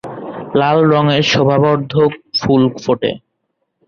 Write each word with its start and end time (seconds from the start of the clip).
লাল 0.59 0.77
রঙের 0.91 1.23
শোভাবর্ধক 1.31 2.11
ফুল 2.39 2.63
ফোটে। 2.83 3.11